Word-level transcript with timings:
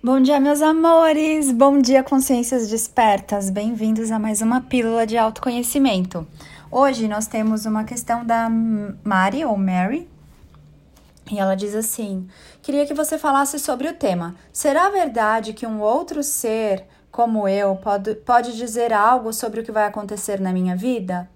Bom 0.00 0.20
dia, 0.20 0.38
meus 0.38 0.62
amores! 0.62 1.50
Bom 1.50 1.80
dia, 1.82 2.04
consciências 2.04 2.68
despertas! 2.68 3.50
Bem-vindos 3.50 4.12
a 4.12 4.18
mais 4.18 4.40
uma 4.40 4.60
pílula 4.60 5.04
de 5.04 5.18
autoconhecimento. 5.18 6.24
Hoje 6.70 7.08
nós 7.08 7.26
temos 7.26 7.66
uma 7.66 7.82
questão 7.82 8.24
da 8.24 8.48
Mari 9.02 9.44
ou 9.44 9.56
Mary. 9.56 10.08
E 11.28 11.36
ela 11.40 11.56
diz 11.56 11.74
assim: 11.74 12.28
Queria 12.62 12.86
que 12.86 12.94
você 12.94 13.18
falasse 13.18 13.58
sobre 13.58 13.88
o 13.88 13.92
tema. 13.92 14.36
Será 14.52 14.88
verdade 14.88 15.52
que 15.52 15.66
um 15.66 15.80
outro 15.80 16.22
ser 16.22 16.84
como 17.10 17.48
eu 17.48 17.74
pode, 17.74 18.14
pode 18.14 18.56
dizer 18.56 18.92
algo 18.92 19.32
sobre 19.32 19.62
o 19.62 19.64
que 19.64 19.72
vai 19.72 19.84
acontecer 19.84 20.38
na 20.38 20.52
minha 20.52 20.76
vida? 20.76 21.28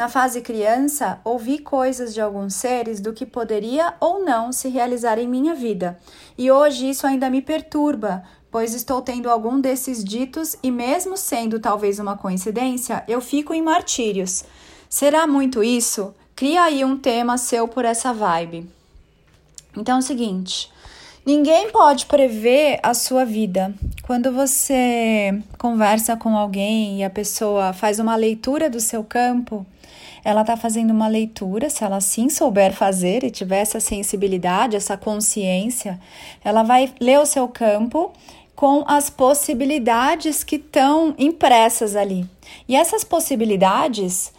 Na 0.00 0.08
fase 0.08 0.40
criança, 0.40 1.20
ouvi 1.22 1.58
coisas 1.58 2.14
de 2.14 2.22
alguns 2.22 2.54
seres 2.54 3.02
do 3.02 3.12
que 3.12 3.26
poderia 3.26 3.92
ou 4.00 4.24
não 4.24 4.50
se 4.50 4.66
realizar 4.66 5.18
em 5.18 5.28
minha 5.28 5.54
vida, 5.54 5.98
e 6.38 6.50
hoje 6.50 6.88
isso 6.88 7.06
ainda 7.06 7.28
me 7.28 7.42
perturba, 7.42 8.24
pois 8.50 8.72
estou 8.72 9.02
tendo 9.02 9.28
algum 9.28 9.60
desses 9.60 10.02
ditos 10.02 10.56
e, 10.62 10.70
mesmo 10.70 11.18
sendo 11.18 11.60
talvez 11.60 11.98
uma 11.98 12.16
coincidência, 12.16 13.04
eu 13.06 13.20
fico 13.20 13.52
em 13.52 13.60
martírios. 13.60 14.42
Será 14.88 15.26
muito 15.26 15.62
isso? 15.62 16.14
Cria 16.34 16.62
aí 16.62 16.82
um 16.82 16.96
tema 16.96 17.36
seu 17.36 17.68
por 17.68 17.84
essa 17.84 18.10
vibe. 18.10 18.70
Então 19.76 19.96
é 19.96 19.98
o 19.98 20.02
seguinte. 20.02 20.72
Ninguém 21.26 21.70
pode 21.70 22.06
prever 22.06 22.80
a 22.82 22.94
sua 22.94 23.26
vida. 23.26 23.74
Quando 24.04 24.32
você 24.32 25.42
conversa 25.58 26.16
com 26.16 26.34
alguém 26.38 27.00
e 27.00 27.04
a 27.04 27.10
pessoa 27.10 27.74
faz 27.74 27.98
uma 27.98 28.16
leitura 28.16 28.70
do 28.70 28.80
seu 28.80 29.04
campo, 29.04 29.66
ela 30.24 30.42
está 30.42 30.56
fazendo 30.56 30.90
uma 30.90 31.08
leitura, 31.08 31.70
se 31.70 31.84
ela 31.84 32.00
sim 32.00 32.28
souber 32.28 32.72
fazer 32.72 33.24
e 33.24 33.30
tiver 33.30 33.60
essa 33.60 33.80
sensibilidade, 33.80 34.76
essa 34.76 34.96
consciência, 34.96 36.00
ela 36.44 36.62
vai 36.62 36.92
ler 37.00 37.18
o 37.18 37.26
seu 37.26 37.48
campo 37.48 38.12
com 38.54 38.84
as 38.86 39.08
possibilidades 39.08 40.44
que 40.44 40.56
estão 40.56 41.14
impressas 41.18 41.96
ali. 41.96 42.26
E 42.68 42.76
essas 42.76 43.02
possibilidades 43.02 44.32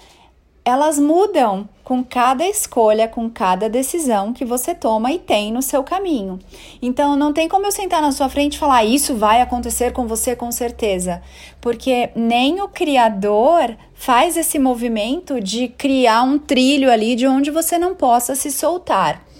elas 0.63 0.99
mudam 0.99 1.67
com 1.83 2.03
cada 2.03 2.47
escolha, 2.47 3.07
com 3.07 3.29
cada 3.29 3.67
decisão 3.67 4.31
que 4.31 4.45
você 4.45 4.73
toma 4.73 5.11
e 5.11 5.19
tem 5.19 5.51
no 5.51 5.61
seu 5.61 5.83
caminho. 5.83 6.39
Então 6.81 7.15
não 7.15 7.33
tem 7.33 7.49
como 7.49 7.65
eu 7.65 7.71
sentar 7.71 8.01
na 8.01 8.11
sua 8.11 8.29
frente 8.29 8.55
e 8.55 8.59
falar 8.59 8.85
isso 8.85 9.15
vai 9.15 9.41
acontecer 9.41 9.91
com 9.91 10.07
você 10.07 10.35
com 10.35 10.51
certeza, 10.51 11.21
porque 11.59 12.09
nem 12.15 12.61
o 12.61 12.67
criador 12.67 13.75
faz 13.93 14.37
esse 14.37 14.57
movimento 14.57 15.41
de 15.41 15.67
criar 15.67 16.23
um 16.23 16.37
trilho 16.37 16.91
ali 16.91 17.15
de 17.15 17.27
onde 17.27 17.51
você 17.51 17.77
não 17.77 17.95
possa 17.95 18.35
se 18.35 18.51
soltar. 18.51 19.30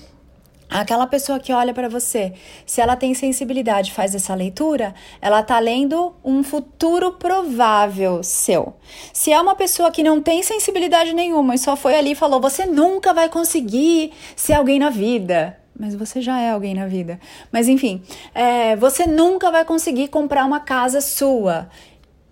Aquela 0.72 1.06
pessoa 1.06 1.38
que 1.38 1.52
olha 1.52 1.74
para 1.74 1.90
você, 1.90 2.32
se 2.66 2.80
ela 2.80 2.96
tem 2.96 3.14
sensibilidade, 3.14 3.92
faz 3.92 4.16
essa 4.16 4.34
leitura, 4.34 4.96
ela 5.22 5.44
tá 5.44 5.60
lendo 5.60 6.16
um 6.24 6.44
futuro 6.44 7.12
provável 7.12 8.24
seu. 8.24 8.74
Se 9.12 9.34
é 9.34 9.42
uma 9.42 9.54
pessoa 9.54 9.92
que 9.92 10.02
não 10.02 10.22
tem 10.22 10.42
sensibilidade 10.42 11.12
nenhuma 11.12 11.56
e 11.56 11.58
só 11.58 11.76
foi 11.76 11.96
ali 11.96 12.12
e 12.14 12.16
falou, 12.16 12.40
você 12.40 12.66
nunca 12.66 13.14
vai 13.14 13.28
conseguir 13.28 14.14
ser 14.34 14.54
alguém 14.54 14.80
na 14.80 14.90
vida. 14.90 15.58
Mas 15.78 15.94
você 15.94 16.22
já 16.22 16.40
é 16.40 16.52
alguém 16.52 16.74
na 16.74 16.86
vida. 16.86 17.20
Mas 17.52 17.68
enfim, 17.68 18.02
é, 18.34 18.76
você 18.78 19.06
nunca 19.06 19.52
vai 19.52 19.66
conseguir 19.66 20.08
comprar 20.08 20.46
uma 20.46 20.62
casa 20.62 21.02
sua. 21.02 21.68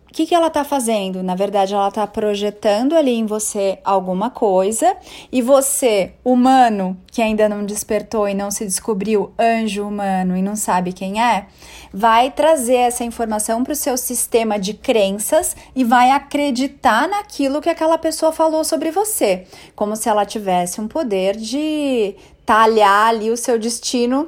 O 0.09 0.13
que, 0.13 0.25
que 0.25 0.33
ela 0.33 0.47
está 0.47 0.63
fazendo? 0.63 1.21
Na 1.21 1.35
verdade, 1.35 1.75
ela 1.75 1.87
está 1.87 2.05
projetando 2.07 2.95
ali 2.95 3.11
em 3.11 3.27
você 3.27 3.77
alguma 3.83 4.31
coisa 4.31 4.97
e 5.31 5.39
você, 5.39 6.13
humano, 6.25 6.97
que 7.11 7.21
ainda 7.21 7.47
não 7.47 7.63
despertou 7.63 8.27
e 8.27 8.33
não 8.33 8.49
se 8.49 8.65
descobriu 8.65 9.31
anjo 9.37 9.87
humano 9.87 10.35
e 10.35 10.41
não 10.41 10.55
sabe 10.55 10.93
quem 10.93 11.21
é, 11.21 11.45
vai 11.93 12.31
trazer 12.31 12.75
essa 12.75 13.03
informação 13.03 13.63
para 13.63 13.73
o 13.73 13.75
seu 13.75 13.95
sistema 13.97 14.57
de 14.57 14.73
crenças 14.73 15.55
e 15.75 15.83
vai 15.83 16.09
acreditar 16.09 17.07
naquilo 17.07 17.61
que 17.61 17.69
aquela 17.69 17.97
pessoa 17.97 18.31
falou 18.31 18.63
sobre 18.63 18.89
você, 18.89 19.45
como 19.75 19.95
se 19.95 20.09
ela 20.09 20.25
tivesse 20.25 20.81
um 20.81 20.87
poder 20.87 21.37
de 21.37 22.15
talhar 22.45 23.09
ali 23.09 23.29
o 23.29 23.37
seu 23.37 23.59
destino 23.59 24.27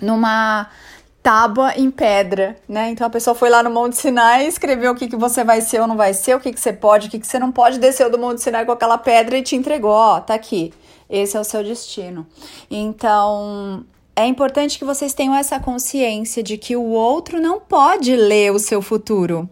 numa 0.00 0.68
tábua 1.24 1.72
em 1.74 1.90
pedra, 1.90 2.54
né? 2.68 2.90
Então 2.90 3.06
a 3.06 3.10
pessoa 3.10 3.34
foi 3.34 3.48
lá 3.48 3.62
no 3.62 3.70
Monte 3.70 3.96
Sinai, 3.96 4.46
escreveu 4.46 4.92
o 4.92 4.94
que, 4.94 5.08
que 5.08 5.16
você 5.16 5.42
vai 5.42 5.62
ser 5.62 5.80
ou 5.80 5.86
não 5.86 5.96
vai 5.96 6.12
ser, 6.12 6.36
o 6.36 6.40
que, 6.40 6.52
que 6.52 6.60
você 6.60 6.70
pode, 6.70 7.08
o 7.08 7.10
que, 7.10 7.18
que 7.18 7.26
você 7.26 7.38
não 7.38 7.50
pode, 7.50 7.78
desceu 7.78 8.10
do 8.10 8.18
Monte 8.18 8.42
Sinai 8.42 8.66
com 8.66 8.72
aquela 8.72 8.98
pedra 8.98 9.38
e 9.38 9.42
te 9.42 9.56
entregou, 9.56 9.90
ó, 9.90 10.20
tá 10.20 10.34
aqui. 10.34 10.70
Esse 11.08 11.34
é 11.34 11.40
o 11.40 11.44
seu 11.44 11.64
destino. 11.64 12.26
Então, 12.70 13.86
é 14.14 14.26
importante 14.26 14.78
que 14.78 14.84
vocês 14.84 15.14
tenham 15.14 15.34
essa 15.34 15.58
consciência 15.58 16.42
de 16.42 16.58
que 16.58 16.76
o 16.76 16.90
outro 16.90 17.40
não 17.40 17.58
pode 17.58 18.14
ler 18.14 18.52
o 18.52 18.58
seu 18.58 18.82
futuro. 18.82 19.48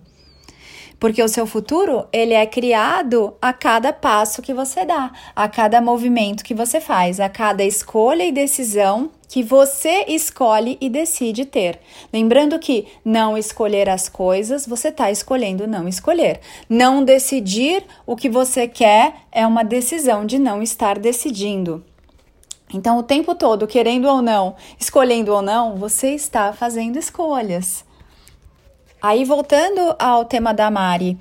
Porque 1.03 1.21
o 1.21 1.27
seu 1.27 1.49
futuro, 1.49 2.07
ele 2.13 2.33
é 2.33 2.47
criado 2.47 3.35
a 3.43 3.53
cada 3.53 3.93
passo 3.93 4.41
que 4.41 4.55
você 4.55 4.85
dá, 4.85 5.11
a 5.35 5.49
cada 5.49 5.81
movimento 5.81 6.45
que 6.45 6.55
você 6.55 6.81
faz, 6.81 7.19
a 7.19 7.29
cada 7.29 7.65
escolha 7.65 8.23
e 8.25 8.31
decisão 8.31 9.11
que 9.29 9.43
você 9.43 10.05
escolhe 10.07 10.79
e 10.81 10.89
decide 10.89 11.45
ter. 11.45 11.81
Lembrando 12.13 12.57
que 12.57 12.87
não 13.05 13.37
escolher 13.37 13.89
as 13.89 14.09
coisas, 14.09 14.65
você 14.65 14.91
está 14.91 15.11
escolhendo 15.11 15.67
não 15.67 15.89
escolher. 15.89 16.39
Não 16.69 17.03
decidir 17.03 17.83
o 18.07 18.15
que 18.15 18.29
você 18.29 18.69
quer 18.69 19.23
é 19.33 19.45
uma 19.45 19.65
decisão 19.65 20.25
de 20.25 20.39
não 20.39 20.63
estar 20.63 21.01
decidindo. 21.01 21.85
Então, 22.73 22.97
o 22.97 23.03
tempo 23.03 23.35
todo, 23.35 23.67
querendo 23.67 24.07
ou 24.07 24.23
não, 24.23 24.55
escolhendo 24.79 25.35
ou 25.35 25.43
não, 25.43 25.75
você 25.75 26.15
está 26.15 26.53
fazendo 26.53 26.97
escolhas. 26.97 27.85
Aí, 29.03 29.25
voltando 29.25 29.97
ao 29.99 30.25
tema 30.25 30.55
da 30.55 30.71
Mari. 30.71 31.19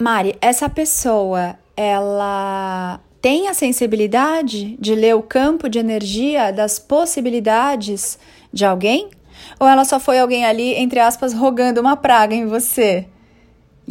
Mari, 0.00 0.38
essa 0.40 0.70
pessoa, 0.70 1.58
ela 1.76 2.98
tem 3.20 3.46
a 3.46 3.52
sensibilidade 3.52 4.78
de 4.80 4.94
ler 4.94 5.14
o 5.14 5.22
campo 5.22 5.68
de 5.68 5.78
energia 5.78 6.50
das 6.50 6.78
possibilidades 6.78 8.18
de 8.50 8.64
alguém? 8.64 9.10
Ou 9.60 9.68
ela 9.68 9.84
só 9.84 10.00
foi 10.00 10.18
alguém 10.18 10.46
ali, 10.46 10.74
entre 10.74 10.98
aspas, 10.98 11.34
rogando 11.34 11.78
uma 11.78 11.94
praga 11.94 12.34
em 12.34 12.46
você? 12.46 13.06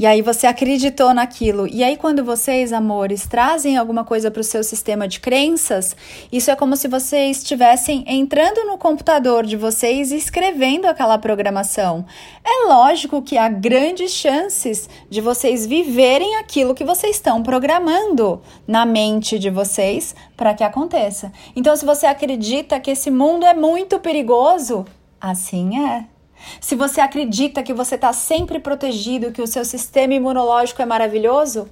E 0.01 0.05
aí 0.07 0.23
você 0.23 0.47
acreditou 0.47 1.13
naquilo. 1.13 1.67
E 1.67 1.83
aí, 1.83 1.95
quando 1.95 2.25
vocês, 2.25 2.73
amores, 2.73 3.27
trazem 3.27 3.77
alguma 3.77 4.03
coisa 4.03 4.31
para 4.31 4.39
o 4.39 4.43
seu 4.43 4.63
sistema 4.63 5.07
de 5.07 5.19
crenças, 5.19 5.95
isso 6.31 6.49
é 6.49 6.55
como 6.55 6.75
se 6.75 6.87
vocês 6.87 7.37
estivessem 7.37 8.03
entrando 8.07 8.65
no 8.65 8.79
computador 8.79 9.45
de 9.45 9.55
vocês 9.55 10.11
e 10.11 10.15
escrevendo 10.15 10.87
aquela 10.87 11.19
programação. 11.19 12.03
É 12.43 12.67
lógico 12.67 13.21
que 13.21 13.37
há 13.37 13.47
grandes 13.47 14.09
chances 14.09 14.89
de 15.07 15.21
vocês 15.21 15.67
viverem 15.67 16.37
aquilo 16.37 16.73
que 16.73 16.83
vocês 16.83 17.17
estão 17.17 17.43
programando 17.43 18.41
na 18.67 18.87
mente 18.87 19.37
de 19.37 19.51
vocês 19.51 20.15
para 20.35 20.55
que 20.55 20.63
aconteça. 20.63 21.31
Então, 21.55 21.75
se 21.75 21.85
você 21.85 22.07
acredita 22.07 22.79
que 22.79 22.89
esse 22.89 23.11
mundo 23.11 23.45
é 23.45 23.53
muito 23.53 23.99
perigoso, 23.99 24.83
assim 25.21 25.85
é. 25.85 26.05
Se 26.59 26.75
você 26.75 27.01
acredita 27.01 27.63
que 27.63 27.73
você 27.73 27.95
está 27.95 28.13
sempre 28.13 28.59
protegido, 28.59 29.31
que 29.31 29.41
o 29.41 29.47
seu 29.47 29.65
sistema 29.65 30.13
imunológico 30.13 30.81
é 30.81 30.85
maravilhoso, 30.85 31.67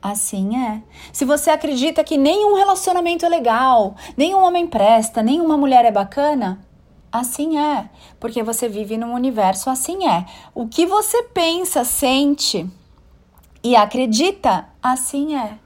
assim 0.00 0.56
é. 0.56 0.82
Se 1.12 1.24
você 1.24 1.50
acredita 1.50 2.04
que 2.04 2.16
nenhum 2.16 2.54
relacionamento 2.54 3.24
é 3.24 3.28
legal, 3.28 3.96
nenhum 4.16 4.42
homem 4.42 4.66
presta, 4.66 5.22
nenhuma 5.22 5.56
mulher 5.56 5.84
é 5.84 5.90
bacana, 5.90 6.60
assim 7.10 7.58
é. 7.58 7.88
Porque 8.18 8.42
você 8.42 8.68
vive 8.68 8.96
num 8.96 9.14
universo 9.14 9.70
assim 9.70 10.08
é. 10.08 10.24
O 10.54 10.66
que 10.68 10.86
você 10.86 11.22
pensa, 11.24 11.84
sente 11.84 12.68
e 13.62 13.74
acredita, 13.74 14.68
assim 14.82 15.36
é. 15.36 15.58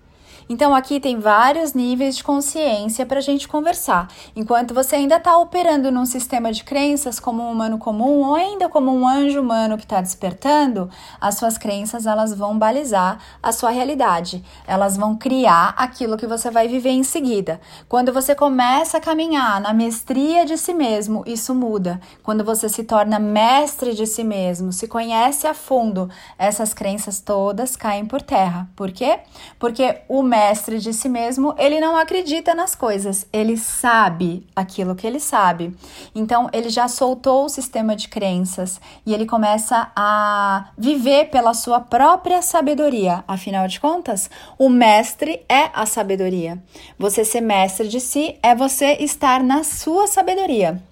Então, 0.48 0.74
aqui 0.74 1.00
tem 1.00 1.18
vários 1.18 1.72
níveis 1.72 2.16
de 2.16 2.24
consciência 2.24 3.06
para 3.06 3.18
a 3.18 3.22
gente 3.22 3.48
conversar. 3.48 4.08
Enquanto 4.34 4.74
você 4.74 4.96
ainda 4.96 5.16
está 5.16 5.36
operando 5.36 5.90
num 5.90 6.06
sistema 6.06 6.52
de 6.52 6.64
crenças 6.64 7.20
como 7.20 7.42
um 7.42 7.50
humano 7.50 7.78
comum 7.78 8.20
ou 8.20 8.34
ainda 8.34 8.68
como 8.68 8.92
um 8.94 9.06
anjo 9.06 9.40
humano 9.40 9.76
que 9.76 9.84
está 9.84 10.00
despertando, 10.00 10.90
as 11.20 11.36
suas 11.36 11.56
crenças 11.56 12.06
elas 12.06 12.34
vão 12.34 12.58
balizar 12.58 13.18
a 13.42 13.52
sua 13.52 13.70
realidade. 13.70 14.42
Elas 14.66 14.96
vão 14.96 15.16
criar 15.16 15.74
aquilo 15.76 16.16
que 16.16 16.26
você 16.26 16.50
vai 16.50 16.68
viver 16.68 16.90
em 16.90 17.04
seguida. 17.04 17.60
Quando 17.88 18.12
você 18.12 18.34
começa 18.34 18.98
a 18.98 19.00
caminhar 19.00 19.60
na 19.60 19.72
mestria 19.72 20.44
de 20.44 20.56
si 20.56 20.74
mesmo, 20.74 21.22
isso 21.26 21.54
muda. 21.54 22.00
Quando 22.22 22.44
você 22.44 22.68
se 22.68 22.84
torna 22.84 23.18
mestre 23.18 23.94
de 23.94 24.06
si 24.06 24.24
mesmo, 24.24 24.72
se 24.72 24.88
conhece 24.88 25.46
a 25.46 25.54
fundo, 25.54 26.08
essas 26.38 26.74
crenças 26.74 27.20
todas 27.20 27.76
caem 27.76 28.06
por 28.06 28.22
terra. 28.22 28.68
Por 28.74 28.90
quê? 28.90 29.20
Porque 29.58 30.00
o 30.08 30.22
mestre 30.32 30.78
de 30.78 30.94
si 30.94 31.10
mesmo, 31.10 31.54
ele 31.58 31.78
não 31.78 31.94
acredita 31.94 32.54
nas 32.54 32.74
coisas, 32.74 33.26
ele 33.30 33.58
sabe 33.58 34.46
aquilo 34.56 34.94
que 34.94 35.06
ele 35.06 35.20
sabe. 35.20 35.76
Então, 36.14 36.48
ele 36.54 36.70
já 36.70 36.88
soltou 36.88 37.44
o 37.44 37.50
sistema 37.50 37.94
de 37.94 38.08
crenças 38.08 38.80
e 39.04 39.12
ele 39.12 39.26
começa 39.26 39.92
a 39.94 40.70
viver 40.78 41.26
pela 41.26 41.52
sua 41.52 41.80
própria 41.80 42.40
sabedoria. 42.40 43.22
Afinal 43.28 43.68
de 43.68 43.78
contas, 43.78 44.30
o 44.58 44.70
mestre 44.70 45.44
é 45.50 45.68
a 45.74 45.84
sabedoria. 45.84 46.58
Você 46.98 47.26
ser 47.26 47.42
mestre 47.42 47.86
de 47.86 48.00
si 48.00 48.38
é 48.42 48.54
você 48.54 48.96
estar 49.00 49.42
na 49.42 49.62
sua 49.62 50.06
sabedoria. 50.06 50.82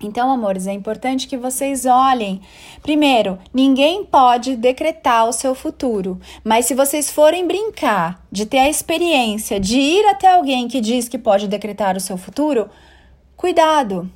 Então, 0.00 0.30
amores, 0.30 0.66
é 0.66 0.72
importante 0.72 1.26
que 1.26 1.36
vocês 1.36 1.84
olhem. 1.84 2.40
Primeiro, 2.82 3.38
ninguém 3.52 4.04
pode 4.04 4.54
decretar 4.54 5.28
o 5.28 5.32
seu 5.32 5.54
futuro, 5.54 6.20
mas 6.44 6.66
se 6.66 6.74
vocês 6.74 7.10
forem 7.10 7.46
brincar 7.46 8.24
de 8.30 8.46
ter 8.46 8.58
a 8.58 8.68
experiência 8.68 9.58
de 9.58 9.78
ir 9.78 10.06
até 10.06 10.28
alguém 10.28 10.68
que 10.68 10.80
diz 10.80 11.08
que 11.08 11.18
pode 11.18 11.48
decretar 11.48 11.96
o 11.96 12.00
seu 12.00 12.16
futuro, 12.16 12.70
cuidado. 13.36 14.08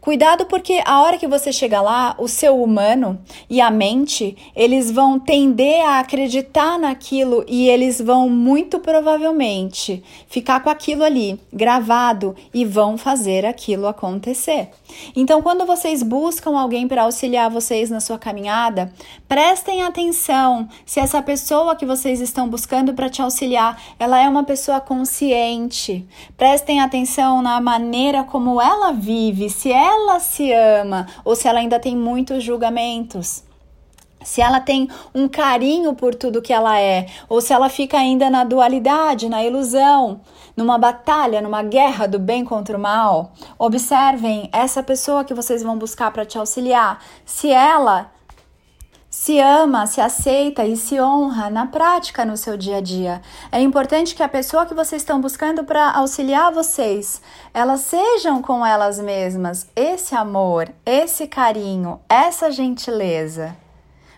Cuidado 0.00 0.46
porque 0.46 0.82
a 0.84 1.02
hora 1.02 1.18
que 1.18 1.26
você 1.26 1.52
chega 1.52 1.80
lá, 1.80 2.14
o 2.18 2.28
seu 2.28 2.62
humano 2.62 3.18
e 3.48 3.60
a 3.60 3.70
mente, 3.70 4.36
eles 4.54 4.90
vão 4.90 5.18
tender 5.18 5.84
a 5.86 6.00
acreditar 6.00 6.78
naquilo 6.78 7.44
e 7.48 7.68
eles 7.68 8.00
vão 8.00 8.28
muito 8.28 8.78
provavelmente 8.78 10.02
ficar 10.28 10.60
com 10.60 10.70
aquilo 10.70 11.04
ali 11.04 11.40
gravado 11.52 12.34
e 12.52 12.64
vão 12.64 12.98
fazer 12.98 13.46
aquilo 13.46 13.86
acontecer. 13.86 14.70
Então, 15.16 15.40
quando 15.42 15.64
vocês 15.64 16.02
buscam 16.02 16.58
alguém 16.58 16.86
para 16.86 17.04
auxiliar 17.04 17.50
vocês 17.50 17.90
na 17.90 18.00
sua 18.00 18.18
caminhada, 18.18 18.92
prestem 19.26 19.82
atenção 19.82 20.68
se 20.84 21.00
essa 21.00 21.22
pessoa 21.22 21.74
que 21.74 21.86
vocês 21.86 22.20
estão 22.20 22.48
buscando 22.48 22.92
para 22.92 23.08
te 23.08 23.22
auxiliar, 23.22 23.80
ela 23.98 24.20
é 24.20 24.28
uma 24.28 24.44
pessoa 24.44 24.80
consciente. 24.80 26.06
Prestem 26.36 26.80
atenção 26.80 27.40
na 27.40 27.60
maneira 27.60 28.24
como 28.24 28.60
ela 28.60 28.92
vive, 28.92 29.48
se 29.48 29.71
ela 29.72 30.20
se 30.20 30.52
ama 30.52 31.06
ou 31.24 31.34
se 31.34 31.48
ela 31.48 31.58
ainda 31.58 31.80
tem 31.80 31.96
muitos 31.96 32.44
julgamentos. 32.44 33.42
Se 34.24 34.40
ela 34.40 34.60
tem 34.60 34.88
um 35.14 35.28
carinho 35.28 35.94
por 35.94 36.14
tudo 36.14 36.42
que 36.42 36.52
ela 36.52 36.78
é, 36.78 37.06
ou 37.28 37.40
se 37.40 37.52
ela 37.52 37.68
fica 37.68 37.98
ainda 37.98 38.30
na 38.30 38.44
dualidade, 38.44 39.28
na 39.28 39.42
ilusão, 39.42 40.20
numa 40.56 40.78
batalha, 40.78 41.40
numa 41.40 41.62
guerra 41.62 42.06
do 42.06 42.18
bem 42.18 42.44
contra 42.44 42.76
o 42.76 42.80
mal. 42.80 43.32
Observem 43.58 44.48
essa 44.52 44.82
pessoa 44.82 45.24
que 45.24 45.34
vocês 45.34 45.62
vão 45.62 45.76
buscar 45.76 46.12
para 46.12 46.24
te 46.24 46.38
auxiliar. 46.38 47.02
Se 47.24 47.50
ela 47.50 48.10
se 49.22 49.38
ama, 49.38 49.86
se 49.86 50.00
aceita 50.00 50.64
e 50.64 50.76
se 50.76 51.00
honra 51.00 51.48
na 51.48 51.64
prática 51.64 52.24
no 52.24 52.36
seu 52.36 52.56
dia 52.56 52.78
a 52.78 52.80
dia. 52.80 53.22
É 53.52 53.60
importante 53.60 54.16
que 54.16 54.22
a 54.22 54.28
pessoa 54.28 54.66
que 54.66 54.74
vocês 54.74 55.00
estão 55.00 55.20
buscando 55.20 55.62
para 55.62 55.92
auxiliar 55.92 56.50
vocês, 56.50 57.22
elas 57.54 57.82
sejam 57.82 58.42
com 58.42 58.66
elas 58.66 58.98
mesmas 58.98 59.68
esse 59.76 60.16
amor, 60.16 60.68
esse 60.84 61.28
carinho, 61.28 62.00
essa 62.08 62.50
gentileza 62.50 63.61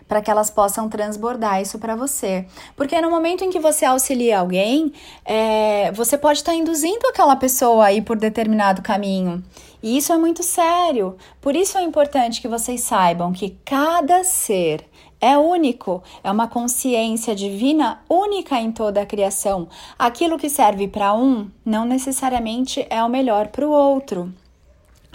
para 0.07 0.21
que 0.21 0.29
elas 0.29 0.49
possam 0.49 0.87
transbordar 0.87 1.61
isso 1.61 1.79
para 1.79 1.95
você. 1.95 2.45
Porque 2.75 2.99
no 3.01 3.09
momento 3.09 3.43
em 3.43 3.49
que 3.49 3.59
você 3.59 3.85
auxilia 3.85 4.39
alguém, 4.39 4.93
é, 5.23 5.91
você 5.91 6.17
pode 6.17 6.39
estar 6.39 6.51
tá 6.51 6.57
induzindo 6.57 7.07
aquela 7.07 7.35
pessoa 7.35 7.85
a 7.85 7.93
ir 7.93 8.01
por 8.01 8.17
determinado 8.17 8.81
caminho. 8.81 9.43
E 9.81 9.97
isso 9.97 10.11
é 10.11 10.17
muito 10.17 10.43
sério. 10.43 11.15
Por 11.41 11.55
isso 11.55 11.77
é 11.77 11.83
importante 11.83 12.41
que 12.41 12.47
vocês 12.47 12.81
saibam 12.81 13.31
que 13.31 13.57
cada 13.63 14.23
ser 14.23 14.85
é 15.21 15.37
único, 15.37 16.03
é 16.23 16.31
uma 16.31 16.47
consciência 16.47 17.35
divina 17.35 18.01
única 18.09 18.59
em 18.59 18.71
toda 18.71 19.01
a 19.01 19.05
criação. 19.05 19.67
Aquilo 19.97 20.37
que 20.37 20.49
serve 20.49 20.87
para 20.87 21.13
um 21.13 21.49
não 21.65 21.85
necessariamente 21.85 22.85
é 22.89 23.03
o 23.03 23.09
melhor 23.09 23.47
para 23.47 23.65
o 23.65 23.71
outro 23.71 24.33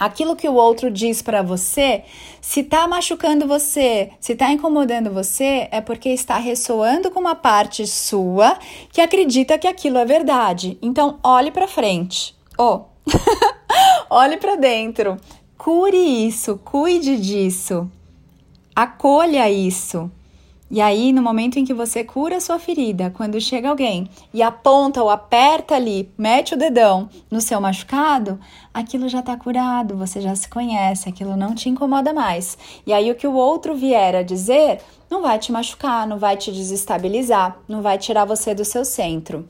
aquilo 0.01 0.35
que 0.35 0.49
o 0.49 0.55
outro 0.55 0.91
diz 0.91 1.21
para 1.21 1.43
você, 1.43 2.03
se 2.41 2.63
tá 2.63 2.89
machucando 2.89 3.47
você, 3.47 4.11
se 4.19 4.35
tá 4.35 4.51
incomodando 4.51 5.13
você, 5.13 5.69
é 5.71 5.83
porque 5.83 6.09
está 6.09 6.39
ressoando 6.39 7.11
com 7.11 7.21
uma 7.21 7.35
parte 7.35 7.87
sua 7.87 8.59
que 8.91 9.03
acredita 9.03 9.59
que 9.59 9.69
aquilo 9.69 9.99
é 9.99 10.07
verdade. 10.07 10.79
Então, 10.81 11.19
olhe 11.23 11.51
para 11.51 11.69
frente. 11.69 12.35
Oh. 12.57 12.81
olhe 14.09 14.39
para 14.39 14.57
dentro. 14.57 15.19
Cure 15.59 15.99
isso, 15.99 16.59
cuide 16.65 17.19
disso. 17.19 17.91
Acolha 18.75 19.51
isso. 19.51 20.11
E 20.71 20.81
aí, 20.81 21.13
no 21.13 21.21
momento 21.21 21.59
em 21.59 21.65
que 21.65 21.75
você 21.75 22.05
cura 22.05 22.37
a 22.37 22.41
sua 22.41 22.57
ferida, 22.57 23.11
quando 23.11 23.41
chega 23.41 23.69
alguém 23.69 24.09
e 24.33 24.41
aponta 24.41 25.03
ou 25.03 25.11
aperta 25.11 25.75
ali, 25.75 26.09
mete 26.17 26.55
o 26.55 26.57
dedão 26.57 27.09
no 27.29 27.41
seu 27.41 27.61
machucado, 27.61 28.39
aquilo 28.73 29.09
já 29.09 29.19
está 29.19 29.37
curado, 29.37 29.97
você 29.97 30.21
já 30.21 30.33
se 30.37 30.49
conhece, 30.49 31.09
aquilo 31.09 31.37
não 31.37 31.57
te 31.57 31.69
incomoda 31.69 32.13
mais. 32.13 32.57
E 32.87 32.93
aí, 32.93 33.11
o 33.11 33.17
que 33.17 33.27
o 33.27 33.35
outro 33.35 33.75
vier 33.75 34.15
a 34.15 34.23
dizer 34.23 34.79
não 35.11 35.23
vai 35.23 35.41
te 35.41 35.51
machucar, 35.51 36.07
não 36.07 36.19
vai 36.19 36.37
te 36.37 36.53
desestabilizar, 36.53 37.59
não 37.67 37.83
vai 37.83 37.99
tirar 37.99 38.25
você 38.25 38.55
do 38.55 38.65
seu 38.65 38.85
centro. 38.85 39.49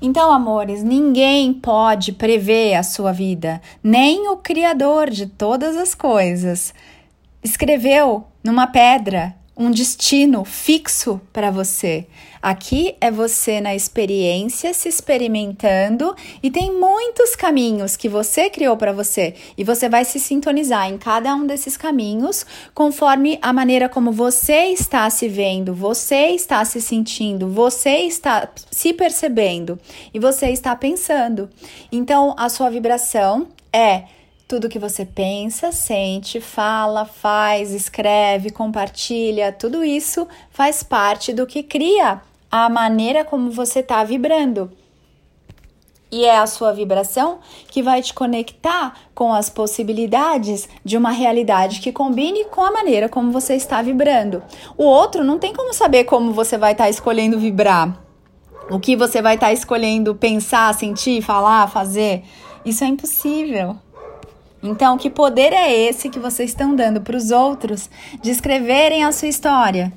Então, 0.00 0.32
amores, 0.32 0.82
ninguém 0.82 1.52
pode 1.52 2.12
prever 2.12 2.76
a 2.76 2.82
sua 2.82 3.12
vida, 3.12 3.60
nem 3.82 4.26
o 4.28 4.38
Criador 4.38 5.10
de 5.10 5.26
todas 5.26 5.76
as 5.76 5.94
coisas. 5.94 6.72
Escreveu 7.42 8.24
numa 8.42 8.66
pedra 8.66 9.36
um 9.56 9.70
destino 9.70 10.44
fixo 10.44 11.20
para 11.32 11.50
você. 11.50 12.06
Aqui 12.42 12.94
é 13.00 13.10
você 13.10 13.60
na 13.60 13.74
experiência, 13.74 14.74
se 14.74 14.88
experimentando 14.88 16.14
e 16.42 16.50
tem 16.50 16.70
muitos 16.72 17.34
caminhos 17.34 17.96
que 17.96 18.08
você 18.08 18.50
criou 18.50 18.76
para 18.76 18.92
você 18.92 19.34
e 19.56 19.64
você 19.64 19.88
vai 19.88 20.04
se 20.04 20.20
sintonizar 20.20 20.88
em 20.88 20.98
cada 20.98 21.34
um 21.34 21.46
desses 21.46 21.76
caminhos 21.76 22.44
conforme 22.74 23.38
a 23.40 23.52
maneira 23.52 23.88
como 23.88 24.12
você 24.12 24.66
está 24.66 25.08
se 25.08 25.26
vendo, 25.26 25.72
você 25.72 26.28
está 26.28 26.62
se 26.64 26.82
sentindo, 26.82 27.48
você 27.48 28.00
está 28.00 28.46
se 28.70 28.92
percebendo 28.92 29.78
e 30.12 30.18
você 30.18 30.50
está 30.50 30.76
pensando. 30.76 31.48
Então, 31.90 32.34
a 32.36 32.50
sua 32.50 32.68
vibração 32.68 33.48
é 33.72 34.04
tudo 34.54 34.68
que 34.68 34.78
você 34.78 35.04
pensa, 35.04 35.72
sente, 35.72 36.40
fala, 36.40 37.04
faz, 37.04 37.72
escreve, 37.72 38.50
compartilha, 38.50 39.50
tudo 39.50 39.82
isso 39.82 40.28
faz 40.48 40.80
parte 40.80 41.32
do 41.32 41.44
que 41.44 41.60
cria 41.60 42.22
a 42.48 42.68
maneira 42.68 43.24
como 43.24 43.50
você 43.50 43.80
está 43.80 44.04
vibrando. 44.04 44.70
E 46.08 46.24
é 46.24 46.38
a 46.38 46.46
sua 46.46 46.72
vibração 46.72 47.40
que 47.66 47.82
vai 47.82 48.00
te 48.00 48.14
conectar 48.14 48.94
com 49.12 49.34
as 49.34 49.50
possibilidades 49.50 50.68
de 50.84 50.96
uma 50.96 51.10
realidade 51.10 51.80
que 51.80 51.90
combine 51.90 52.44
com 52.44 52.62
a 52.62 52.70
maneira 52.70 53.08
como 53.08 53.32
você 53.32 53.56
está 53.56 53.82
vibrando. 53.82 54.40
O 54.78 54.84
outro 54.84 55.24
não 55.24 55.36
tem 55.36 55.52
como 55.52 55.74
saber 55.74 56.04
como 56.04 56.32
você 56.32 56.56
vai 56.56 56.70
estar 56.70 56.84
tá 56.84 56.90
escolhendo 56.90 57.40
vibrar, 57.40 58.00
o 58.70 58.78
que 58.78 58.94
você 58.94 59.20
vai 59.20 59.34
estar 59.34 59.48
tá 59.48 59.52
escolhendo 59.52 60.14
pensar, 60.14 60.72
sentir, 60.74 61.22
falar, 61.22 61.66
fazer. 61.66 62.22
Isso 62.64 62.84
é 62.84 62.86
impossível. 62.86 63.76
Então, 64.64 64.96
que 64.96 65.10
poder 65.10 65.52
é 65.52 65.70
esse 65.70 66.08
que 66.08 66.18
vocês 66.18 66.48
estão 66.48 66.74
dando 66.74 67.02
para 67.02 67.18
os 67.18 67.30
outros 67.30 67.90
de 68.22 68.30
escreverem 68.30 69.04
a 69.04 69.12
sua 69.12 69.28
história? 69.28 69.92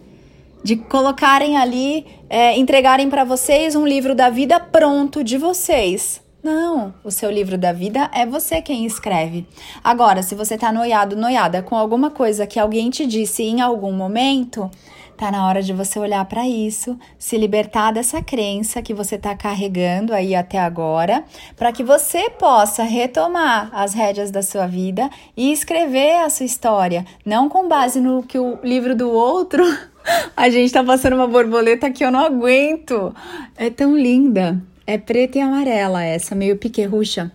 De 0.61 0.75
colocarem 0.75 1.55
ali, 1.55 2.05
é, 2.29 2.57
entregarem 2.57 3.09
para 3.09 3.23
vocês 3.23 3.75
um 3.75 3.87
livro 3.87 4.13
da 4.13 4.29
vida 4.29 4.59
pronto 4.59 5.23
de 5.23 5.37
vocês. 5.37 6.21
Não, 6.43 6.93
o 7.01 7.09
seu 7.09 7.31
livro 7.31 7.57
da 7.57 7.71
vida 7.71 8.11
é 8.13 8.25
você 8.25 8.61
quem 8.61 8.85
escreve. 8.85 9.47
Agora, 9.81 10.21
se 10.21 10.35
você 10.35 10.55
está 10.55 10.69
noiado, 10.69 11.15
noiada 11.15 11.63
com 11.63 11.77
alguma 11.77 12.11
coisa 12.11 12.45
que 12.45 12.59
alguém 12.59 12.89
te 12.89 13.05
disse 13.07 13.43
em 13.43 13.61
algum 13.61 13.93
momento, 13.93 14.69
Tá 15.17 15.31
na 15.31 15.47
hora 15.47 15.63
de 15.63 15.73
você 15.73 15.97
olhar 15.97 16.23
para 16.25 16.47
isso, 16.47 16.95
se 17.17 17.39
libertar 17.39 17.91
dessa 17.91 18.21
crença 18.21 18.83
que 18.83 18.93
você 18.93 19.15
está 19.15 19.35
carregando 19.35 20.13
aí 20.13 20.35
até 20.35 20.59
agora, 20.59 21.23
para 21.55 21.71
que 21.71 21.83
você 21.83 22.29
possa 22.29 22.83
retomar 22.83 23.71
as 23.73 23.95
rédeas 23.95 24.29
da 24.29 24.43
sua 24.43 24.67
vida 24.67 25.09
e 25.35 25.51
escrever 25.51 26.23
a 26.23 26.29
sua 26.29 26.45
história, 26.45 27.03
não 27.25 27.49
com 27.49 27.67
base 27.67 27.99
no 27.99 28.21
que 28.21 28.37
o 28.37 28.59
livro 28.63 28.95
do 28.95 29.09
outro. 29.09 29.63
A 30.37 30.49
gente 30.49 30.71
tá 30.71 30.83
passando 30.83 31.15
uma 31.15 31.27
borboleta 31.27 31.89
que 31.89 32.05
eu 32.05 32.11
não 32.11 32.19
aguento. 32.19 33.13
É 33.57 33.69
tão 33.69 33.97
linda. 33.97 34.61
É 34.85 34.97
preta 34.97 35.39
e 35.39 35.41
amarela 35.41 36.01
essa, 36.03 36.33
meio 36.33 36.57
piquerrucha 36.57 37.31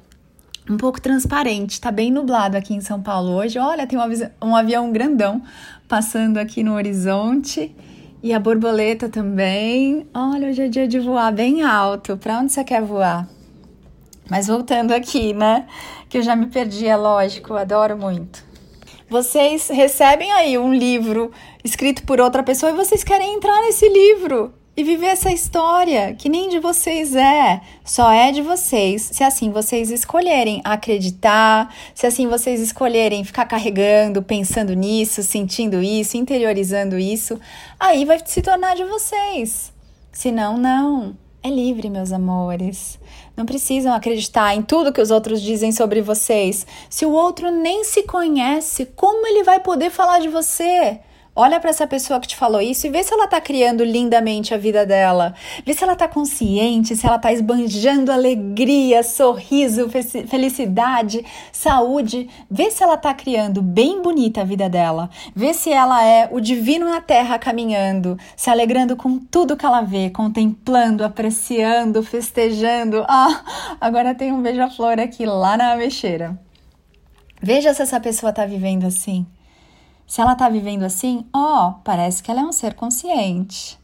um 0.69 0.77
pouco 0.77 1.01
transparente. 1.01 1.81
Tá 1.81 1.91
bem 1.91 2.11
nublado 2.11 2.57
aqui 2.57 2.75
em 2.75 2.81
São 2.81 3.03
Paulo 3.03 3.33
hoje. 3.33 3.59
Olha, 3.59 3.87
tem 3.87 3.99
um, 4.41 4.57
avião 4.57 4.93
grandão 4.93 5.43
passando 5.89 6.39
aqui 6.39 6.63
no 6.63 6.75
horizonte. 6.75 7.75
E 8.23 8.33
a 8.33 8.39
borboleta 8.39 9.09
também. 9.09 10.07
Olha, 10.15 10.49
hoje 10.49 10.63
é 10.63 10.69
dia 10.69 10.87
de 10.87 11.01
voar 11.01 11.33
bem 11.33 11.63
alto. 11.63 12.17
Para 12.17 12.39
onde 12.39 12.53
você 12.53 12.63
quer 12.63 12.83
voar? 12.83 13.29
Mas 14.31 14.47
voltando 14.47 14.93
aqui, 14.93 15.33
né? 15.33 15.67
Que 16.09 16.19
eu 16.19 16.23
já 16.23 16.37
me 16.37 16.47
perdi, 16.47 16.87
é 16.87 16.97
lógico, 16.97 17.55
adoro 17.55 17.99
muito. 17.99 18.45
Vocês 19.11 19.69
recebem 19.69 20.33
aí 20.33 20.57
um 20.57 20.73
livro 20.73 21.33
escrito 21.65 22.05
por 22.05 22.21
outra 22.21 22.43
pessoa 22.43 22.73
e 22.73 22.77
vocês 22.77 23.05
querem 23.05 23.35
entrar 23.35 23.61
nesse 23.63 23.89
livro 23.89 24.55
e 24.75 24.83
viver 24.83 25.07
essa 25.07 25.31
história 25.31 26.15
que 26.15 26.29
nem 26.29 26.49
de 26.49 26.59
vocês 26.59 27.15
é, 27.15 27.61
só 27.85 28.11
é 28.11 28.33
de 28.33 28.41
vocês. 28.41 29.03
Se 29.13 29.23
assim 29.23 29.51
vocês 29.51 29.91
escolherem 29.91 30.63
acreditar, 30.65 31.75
se 31.95 32.07
assim 32.07 32.27
vocês 32.27 32.61
escolherem 32.61 33.25
ficar 33.25 33.45
carregando, 33.45 34.23
pensando 34.23 34.73
nisso, 34.73 35.23
sentindo 35.23 35.83
isso, 35.83 36.17
interiorizando 36.17 36.99
isso, 36.99 37.39
aí 37.79 38.05
vai 38.05 38.21
se 38.25 38.41
tornar 38.41 38.75
de 38.75 38.85
vocês. 38.85 39.73
Se 40.11 40.31
não, 40.31 40.57
não. 40.57 41.17
É 41.45 41.51
livre, 41.51 41.91
meus 41.91 42.13
amores. 42.13 43.01
Não 43.37 43.45
precisam 43.45 43.93
acreditar 43.93 44.55
em 44.55 44.63
tudo 44.63 44.93
que 44.93 45.01
os 45.01 45.11
outros 45.11 45.43
dizem 45.43 45.73
sobre 45.73 46.01
vocês. 46.01 46.65
Se 46.89 47.05
o 47.05 47.11
outro 47.11 47.51
nem 47.51 47.83
se 47.83 48.05
conhece, 48.05 48.87
como 48.95 49.27
ele 49.27 49.43
vai 49.43 49.59
poder 49.59 49.91
falar 49.91 50.21
de 50.21 50.29
você? 50.29 51.01
Olha 51.35 51.59
para 51.59 51.71
essa 51.71 51.87
pessoa 51.87 52.21
que 52.21 52.29
te 52.29 52.37
falou 52.37 52.61
isso 52.61 52.87
e 52.87 52.91
vê 52.91 53.03
se 53.03 53.15
ela 53.15 53.27
tá 53.27 53.41
criando 53.41 53.83
lindamente 53.83 54.53
a 54.53 54.59
vida 54.59 54.85
dela. 54.85 55.35
Vê 55.65 55.73
se 55.73 55.83
ela 55.83 55.97
tá 55.97 56.07
consciente, 56.07 56.95
se 56.95 57.07
ela 57.07 57.19
tá 57.19 57.33
esbanjando 57.33 58.13
alegria, 58.13 59.03
sorriso, 59.03 59.89
felicidade, 60.29 61.25
saúde. 61.51 62.29
Vê 62.51 62.71
se 62.71 62.83
ela 62.83 62.99
tá 62.99 63.15
criando 63.15 63.63
bem 63.63 64.03
bonita 64.03 64.43
a 64.43 64.45
vida 64.45 64.69
dela. 64.69 65.09
Vê 65.35 65.55
se 65.55 65.73
ela 65.73 66.05
é 66.05 66.29
o 66.31 66.39
divino 66.39 66.91
na 66.91 67.01
terra 67.01 67.39
caminhando, 67.39 68.19
se 68.37 68.51
alegrando 68.51 68.95
com 68.95 69.19
tudo 69.19 69.57
que 69.57 69.65
ela 69.65 69.81
vê, 69.81 70.11
contemplando, 70.11 71.03
apreciando, 71.03 72.03
festejando. 72.03 73.07
Ah, 73.09 73.43
agora 73.81 74.15
tem 74.15 74.33
um 74.33 74.43
beija-flor 74.43 75.01
aqui 75.01 75.25
lá 75.25 75.57
na 75.57 75.77
mexeira. 75.77 76.39
Veja 77.41 77.73
se 77.73 77.81
essa 77.81 77.99
pessoa 77.99 78.35
tá 78.35 78.45
vivendo 78.45 78.87
assim. 78.87 79.27
Se 80.13 80.21
ela 80.21 80.35
está 80.35 80.47
vivendo 80.47 80.83
assim, 80.83 81.25
ó, 81.33 81.69
oh, 81.69 81.73
parece 81.83 82.23
que 82.23 82.31
ela 82.31 82.43
é 82.43 82.45
um 82.45 82.53
ser 82.53 82.75
consciente. 82.75 83.81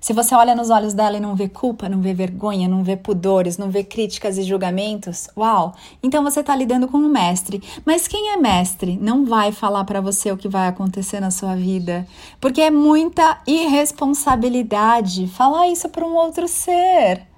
Se 0.00 0.12
você 0.12 0.32
olha 0.32 0.54
nos 0.54 0.70
olhos 0.70 0.94
dela 0.94 1.16
e 1.16 1.20
não 1.20 1.34
vê 1.34 1.48
culpa, 1.48 1.88
não 1.88 2.00
vê 2.00 2.14
vergonha, 2.14 2.68
não 2.68 2.84
vê 2.84 2.96
pudores, 2.96 3.58
não 3.58 3.68
vê 3.68 3.82
críticas 3.82 4.38
e 4.38 4.44
julgamentos, 4.44 5.28
uau! 5.36 5.74
Então 6.00 6.22
você 6.22 6.38
está 6.38 6.54
lidando 6.54 6.86
com 6.86 6.98
um 6.98 7.08
mestre. 7.08 7.60
Mas 7.84 8.06
quem 8.06 8.30
é 8.30 8.36
mestre 8.36 8.96
não 8.96 9.24
vai 9.24 9.50
falar 9.50 9.82
para 9.82 10.00
você 10.00 10.30
o 10.30 10.36
que 10.36 10.48
vai 10.48 10.68
acontecer 10.68 11.18
na 11.18 11.32
sua 11.32 11.56
vida, 11.56 12.06
porque 12.40 12.60
é 12.60 12.70
muita 12.70 13.40
irresponsabilidade 13.44 15.26
falar 15.26 15.66
isso 15.66 15.88
para 15.88 16.06
um 16.06 16.14
outro 16.14 16.46
ser. 16.46 17.31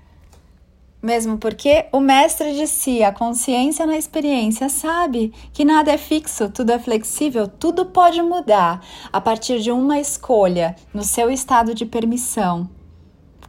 Mesmo 1.05 1.37
porque 1.37 1.85
o 1.93 2.01
mestre 2.01 2.55
de 2.55 2.67
si, 2.67 3.03
a 3.03 3.13
consciência 3.13 3.85
na 3.85 3.99
experiência, 3.99 4.71
sabe 4.71 5.35
que 5.53 5.63
nada 5.63 5.93
é 5.93 5.99
fixo, 5.99 6.49
tudo 6.49 6.73
é 6.73 6.79
flexível, 6.79 7.47
tudo 7.47 7.85
pode 7.85 8.23
mudar 8.23 8.83
a 9.13 9.21
partir 9.21 9.61
de 9.61 9.71
uma 9.71 10.01
escolha 10.01 10.75
no 10.95 11.03
seu 11.03 11.31
estado 11.31 11.75
de 11.75 11.85
permissão. 11.85 12.71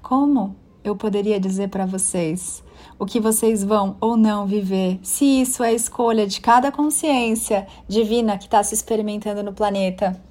Como 0.01 0.53
eu 0.83 0.97
poderia 0.97 1.39
dizer 1.39 1.69
para 1.69 1.85
vocês 1.85 2.61
o 2.99 3.05
que 3.05 3.21
vocês 3.21 3.63
vão 3.63 3.95
ou 4.01 4.17
não 4.17 4.45
viver, 4.45 4.99
se 5.01 5.23
isso 5.23 5.63
é 5.63 5.73
escolha 5.73 6.27
de 6.27 6.41
cada 6.41 6.73
consciência 6.73 7.65
divina 7.87 8.37
que 8.37 8.47
está 8.47 8.61
se 8.63 8.75
experimentando 8.75 9.41
no 9.41 9.53
planeta? 9.53 10.21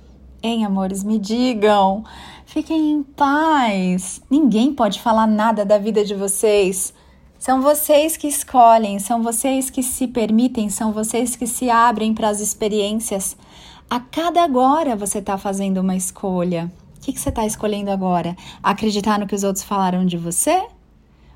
Hein, 0.43 0.67
amores, 0.67 1.03
me 1.03 1.19
digam. 1.19 2.05
Fiquem 2.45 2.93
em 2.93 3.03
paz. 3.03 4.21
Ninguém 4.29 4.75
pode 4.75 5.01
falar 5.01 5.27
nada 5.27 5.65
da 5.65 5.79
vida 5.79 6.05
de 6.05 6.15
vocês. 6.15 6.93
São 7.39 7.61
vocês 7.61 8.17
que 8.17 8.27
escolhem, 8.27 8.99
são 8.99 9.23
vocês 9.23 9.69
que 9.69 9.83
se 9.83 10.09
permitem, 10.09 10.71
são 10.71 10.93
vocês 10.93 11.37
que 11.37 11.47
se 11.47 11.69
abrem 11.69 12.15
para 12.15 12.29
as 12.29 12.41
experiências. 12.41 13.37
A 13.91 14.01
cada 14.01 14.43
agora 14.43 14.97
você 14.97 15.19
está 15.19 15.37
fazendo 15.37 15.79
uma 15.79 15.95
escolha. 15.95 16.73
O 16.97 17.01
que, 17.01 17.13
que 17.13 17.21
você 17.21 17.29
está 17.29 17.45
escolhendo 17.45 17.91
agora? 17.91 18.35
Acreditar 18.63 19.19
no 19.19 19.27
que 19.27 19.35
os 19.35 19.45
outros 19.45 19.65
falaram 19.65 20.07
de 20.07 20.17
você? 20.17 20.67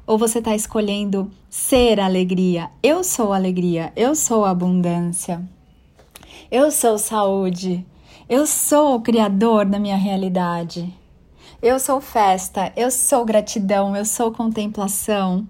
Ou 0.07 0.17
você 0.17 0.39
está 0.39 0.55
escolhendo 0.55 1.31
ser 1.51 2.01
alegria? 2.01 2.71
Eu 2.83 3.05
sou 3.05 3.35
alegria, 3.35 3.93
eu 3.95 4.15
sou 4.15 4.47
abundância, 4.47 5.43
eu 6.51 6.71
sou 6.71 6.97
saúde, 6.97 7.85
eu 8.27 8.47
sou 8.47 8.95
o 8.95 9.01
criador 9.03 9.67
da 9.67 9.79
minha 9.79 9.97
realidade. 9.97 10.91
Eu 11.61 11.79
sou 11.79 12.01
festa, 12.01 12.73
eu 12.75 12.91
sou 12.91 13.25
gratidão, 13.25 13.95
eu 13.95 14.05
sou 14.05 14.33
contemplação. 14.33 15.47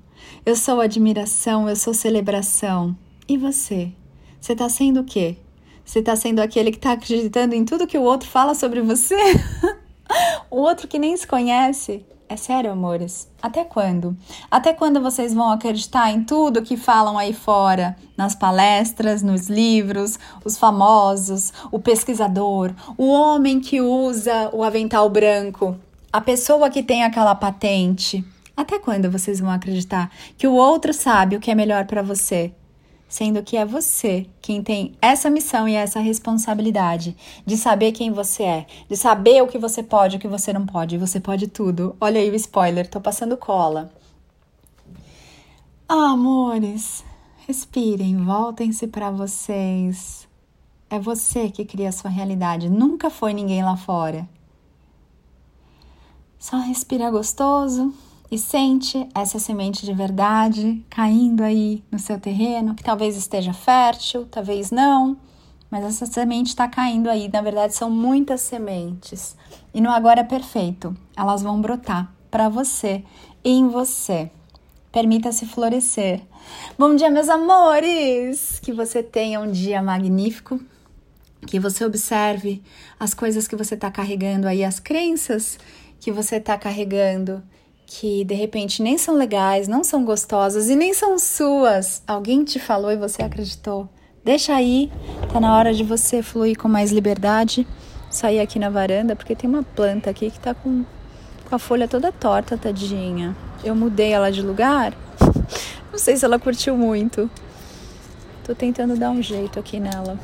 Eu 0.49 0.57
sou 0.57 0.81
admiração, 0.81 1.69
eu 1.69 1.77
sou 1.77 1.93
celebração. 1.93 2.97
E 3.29 3.37
você? 3.37 3.93
Você 4.41 4.55
está 4.55 4.67
sendo 4.67 5.01
o 5.01 5.05
quê? 5.05 5.37
Você 5.85 5.99
está 5.99 6.17
sendo 6.17 6.41
aquele 6.41 6.71
que 6.71 6.79
está 6.79 6.93
acreditando 6.93 7.55
em 7.55 7.67
tudo 7.67 7.87
que 7.87 7.99
o 7.99 8.03
outro 8.03 8.27
fala 8.27 8.55
sobre 8.55 8.81
você? 8.81 9.15
o 10.51 10.57
outro 10.57 10.89
que 10.89 10.99
nem 10.99 11.15
se 11.15 11.27
conhece? 11.27 12.03
É 12.31 12.35
sério, 12.35 12.73
amores? 12.73 13.29
Até 13.43 13.63
quando? 13.63 14.17
Até 14.51 14.73
quando 14.73 15.03
vocês 15.03 15.35
vão 15.35 15.51
acreditar 15.51 16.11
em 16.11 16.25
tudo 16.25 16.63
que 16.63 16.79
falam 16.79 17.19
aí 17.19 17.35
fora? 17.35 17.95
Nas 18.17 18.35
palestras, 18.35 19.23
nos 19.23 19.51
livros, 19.51 20.19
os 20.43 20.57
famosos, 20.57 21.53
o 21.71 21.79
pesquisador, 21.79 22.73
o 22.97 23.09
homem 23.09 23.61
que 23.61 23.83
usa 23.83 24.49
o 24.55 24.65
avental 24.65 25.11
branco, 25.11 25.77
a 26.11 26.23
pessoa 26.23 26.71
que 26.71 26.83
tem 26.83 27.05
aquela 27.05 27.35
patente. 27.35 28.25
Até 28.59 28.77
quando 28.77 29.09
vocês 29.09 29.39
vão 29.39 29.51
acreditar 29.51 30.11
que 30.37 30.45
o 30.45 30.53
outro 30.53 30.93
sabe 30.93 31.37
o 31.37 31.41
que 31.41 31.49
é 31.49 31.55
melhor 31.55 31.87
para 31.87 32.03
você? 32.03 32.53
Sendo 33.09 33.41
que 33.41 33.57
é 33.57 33.65
você 33.65 34.27
quem 34.43 34.65
tem 34.65 34.97
essa 35.01 35.31
missão 35.31 35.69
e 35.69 35.77
essa 35.77 36.01
responsabilidade 36.01 37.17
de 37.47 37.57
saber 37.57 37.93
quem 37.93 38.11
você 38.11 38.43
é, 38.43 38.67
de 38.89 38.97
saber 38.97 39.41
o 39.45 39.47
que 39.47 39.59
você 39.59 39.81
pode 39.81 40.17
e 40.17 40.19
o 40.19 40.21
que 40.21 40.27
você 40.27 40.53
não 40.53 40.67
pode. 40.67 40.99
Você 40.99 41.21
pode 41.21 41.47
tudo. 41.47 41.95
Olha 42.01 42.21
aí 42.21 42.29
o 42.29 42.35
spoiler, 42.35 42.91
tô 42.91 43.01
passando 43.01 43.37
cola. 43.37 43.93
Amores, 45.89 47.05
respirem, 47.47 48.17
voltem-se 48.25 48.89
para 48.89 49.13
vocês. 49.13 50.27
É 50.91 50.99
você 50.99 51.49
que 51.49 51.65
cria 51.65 51.91
a 51.91 51.93
sua 51.93 52.11
realidade, 52.11 52.69
nunca 52.69 53.09
foi 53.09 53.33
ninguém 53.33 53.63
lá 53.63 53.77
fora. 53.77 54.29
Só 56.41 56.59
respira 56.59 57.09
gostoso 57.09 57.95
e 58.31 58.37
sente 58.37 59.09
essa 59.15 59.39
semente 59.39 59.87
de 59.87 59.93
verdade 59.93 60.85
caindo 60.91 61.43
aí 61.43 61.83
no 61.91 61.99
seu 61.99 62.21
terreno, 62.21 62.75
que 62.75 62.83
talvez 62.83 63.17
esteja 63.17 63.53
fértil, 63.53 64.27
talvez 64.31 64.71
não, 64.71 65.17
mas 65.71 65.85
essa 65.85 66.07
semente 66.07 66.49
está 66.49 66.69
caindo 66.69 67.09
aí. 67.09 67.29
Na 67.33 67.41
verdade, 67.41 67.75
são 67.75 67.91
muitas 67.91 68.41
sementes. 68.41 69.37
E 69.73 69.81
no 69.81 69.91
agora 69.91 70.21
é 70.21 70.25
perfeito, 70.25 70.97
elas 71.17 71.43
vão 71.43 71.61
brotar 71.61 72.13
para 72.31 72.49
você 72.49 73.03
em 73.45 73.69
você. 73.69 74.31
Permita-se 74.93 75.47
florescer. 75.47 76.23
Bom 76.79 76.95
dia, 76.95 77.11
meus 77.11 77.29
amores! 77.29 78.59
Que 78.61 78.73
você 78.73 79.03
tenha 79.03 79.41
um 79.41 79.51
dia 79.51 79.83
magnífico, 79.83 80.61
que 81.47 81.61
você 81.61 81.85
observe 81.85 82.63
as 82.99 83.13
coisas 83.13 83.47
que 83.47 83.55
você 83.55 83.75
está 83.75 83.91
carregando 83.91 84.49
aí, 84.49 84.65
as 84.65 84.81
crenças 84.81 85.59
que 86.01 86.11
você 86.11 86.37
está 86.37 86.57
carregando 86.57 87.43
que 87.91 88.23
de 88.23 88.35
repente 88.35 88.83
nem 88.83 88.99
são 88.99 89.17
legais, 89.17 89.67
não 89.67 89.83
são 89.83 90.05
gostosas 90.05 90.69
e 90.69 90.77
nem 90.77 90.93
são 90.93 91.19
suas. 91.19 92.03
Alguém 92.07 92.45
te 92.45 92.59
falou 92.59 92.93
e 92.93 92.97
você 92.97 93.23
acreditou. 93.23 93.89
Deixa 94.23 94.55
aí, 94.55 94.93
tá 95.33 95.41
na 95.41 95.57
hora 95.57 95.73
de 95.73 95.83
você 95.83 96.23
fluir 96.23 96.59
com 96.59 96.69
mais 96.69 96.93
liberdade. 96.93 97.67
Sair 98.11 98.41
aqui 98.41 98.59
na 98.59 98.69
varanda, 98.69 99.17
porque 99.17 99.35
tem 99.35 99.49
uma 99.49 99.63
planta 99.63 100.11
aqui 100.11 100.31
que 100.31 100.39
tá 100.39 100.53
com, 100.53 100.85
com 101.49 101.55
a 101.55 101.59
folha 101.59 101.89
toda 101.89 102.13
torta, 102.13 102.59
tadinha. 102.59 103.35
Eu 103.65 103.75
mudei 103.75 104.13
ela 104.13 104.31
de 104.31 104.43
lugar. 104.43 104.93
Não 105.91 105.99
sei 105.99 106.15
se 106.15 106.27
ela 106.27 106.39
curtiu 106.39 106.77
muito. 106.77 107.31
Tô 108.45 108.55
tentando 108.55 108.97
dar 108.97 109.11
um 109.11 109.23
jeito 109.23 109.59
aqui 109.59 109.81
nela. 109.81 110.19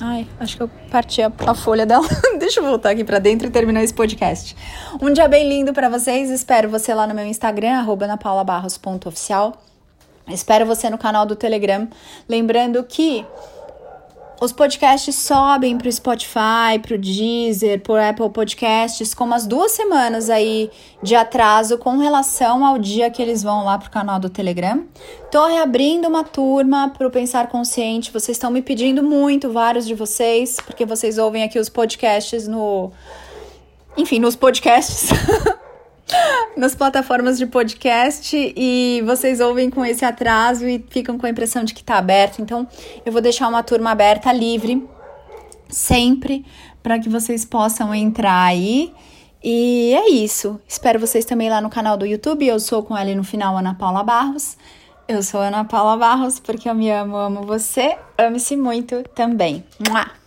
Ai, 0.00 0.26
acho 0.40 0.56
que 0.56 0.62
eu 0.62 0.70
parti 0.90 1.22
a, 1.22 1.32
a 1.46 1.54
folha 1.54 1.86
dela. 1.86 2.06
Deixa 2.38 2.60
eu 2.60 2.64
voltar 2.64 2.90
aqui 2.90 3.04
para 3.04 3.18
dentro 3.18 3.46
e 3.46 3.50
terminar 3.50 3.82
esse 3.82 3.94
podcast. 3.94 4.56
Um 5.00 5.12
dia 5.12 5.28
bem 5.28 5.48
lindo 5.48 5.72
para 5.72 5.88
vocês. 5.88 6.30
Espero 6.30 6.68
você 6.68 6.92
lá 6.92 7.06
no 7.06 7.14
meu 7.14 7.26
Instagram, 7.26 7.84
anapaulabarros.oficial. 8.02 9.62
Espero 10.28 10.66
você 10.66 10.88
no 10.88 10.98
canal 10.98 11.26
do 11.26 11.36
Telegram. 11.36 11.86
Lembrando 12.28 12.82
que 12.84 13.24
os 14.40 14.52
podcasts 14.52 15.14
sobem 15.14 15.78
para 15.78 15.88
o 15.88 15.92
Spotify, 15.92 16.78
para 16.82 16.96
o 16.96 16.98
Deezer, 16.98 17.80
para 17.80 18.10
Apple 18.10 18.28
Podcasts, 18.30 19.14
com 19.14 19.24
umas 19.24 19.46
duas 19.46 19.72
semanas 19.72 20.28
aí 20.28 20.70
de 21.02 21.14
atraso 21.14 21.78
com 21.78 21.98
relação 21.98 22.64
ao 22.64 22.78
dia 22.78 23.10
que 23.10 23.22
eles 23.22 23.42
vão 23.42 23.64
lá 23.64 23.78
para 23.78 23.88
o 23.88 23.90
canal 23.90 24.18
do 24.18 24.28
Telegram. 24.28 24.84
Tô 25.30 25.46
reabrindo 25.46 26.08
uma 26.08 26.24
turma 26.24 26.90
para 26.90 27.06
o 27.06 27.10
Pensar 27.10 27.48
Consciente. 27.48 28.12
Vocês 28.12 28.36
estão 28.36 28.50
me 28.50 28.60
pedindo 28.60 29.02
muito, 29.02 29.50
vários 29.50 29.86
de 29.86 29.94
vocês, 29.94 30.56
porque 30.64 30.84
vocês 30.84 31.16
ouvem 31.16 31.42
aqui 31.42 31.58
os 31.58 31.68
podcasts 31.68 32.48
no. 32.48 32.90
Enfim, 33.96 34.18
nos 34.18 34.34
podcasts. 34.34 35.10
nas 36.56 36.74
plataformas 36.74 37.38
de 37.38 37.46
podcast 37.46 38.34
e 38.34 39.02
vocês 39.04 39.40
ouvem 39.40 39.70
com 39.70 39.84
esse 39.84 40.04
atraso 40.04 40.66
e 40.66 40.84
ficam 40.88 41.18
com 41.18 41.26
a 41.26 41.30
impressão 41.30 41.64
de 41.64 41.74
que 41.74 41.80
está 41.80 41.96
aberto. 41.96 42.40
Então, 42.40 42.66
eu 43.04 43.12
vou 43.12 43.20
deixar 43.20 43.48
uma 43.48 43.62
turma 43.62 43.90
aberta 43.90 44.32
livre 44.32 44.86
sempre 45.68 46.44
para 46.82 46.98
que 46.98 47.08
vocês 47.08 47.44
possam 47.44 47.94
entrar 47.94 48.44
aí. 48.44 48.92
E 49.42 49.94
é 49.94 50.10
isso. 50.10 50.60
Espero 50.66 50.98
vocês 50.98 51.24
também 51.24 51.50
lá 51.50 51.60
no 51.60 51.68
canal 51.68 51.96
do 51.96 52.06
YouTube. 52.06 52.46
Eu 52.46 52.58
sou 52.58 52.82
com 52.82 52.96
ela 52.96 53.14
no 53.14 53.24
final, 53.24 53.56
Ana 53.56 53.74
Paula 53.74 54.02
Barros. 54.02 54.56
Eu 55.06 55.22
sou 55.22 55.40
Ana 55.40 55.64
Paula 55.64 55.96
Barros 55.98 56.40
porque 56.40 56.68
eu 56.68 56.74
me 56.74 56.90
amo, 56.90 57.16
amo 57.16 57.42
você. 57.42 57.98
Ame-se 58.16 58.56
muito 58.56 59.02
também. 59.14 59.62
Mua! 59.86 60.23